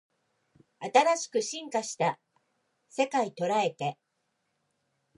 [0.79, 2.19] 新しく進化した
[2.89, 3.99] 世界捉えて